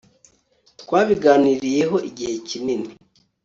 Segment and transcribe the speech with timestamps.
[0.81, 2.87] twabiganiriyehoigihe kinini